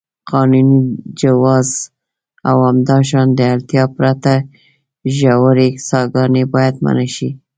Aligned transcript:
قانوني 0.31 0.79
جواز 1.21 1.69
او 2.49 2.57
همداشان 2.69 3.27
د 3.33 3.39
اړتیا 3.53 3.83
پرته 3.97 4.33
ژورې 5.17 5.69
څاګانې 5.89 6.43
باید 6.53 6.75
منع 6.85 7.07
شي. 7.15 7.29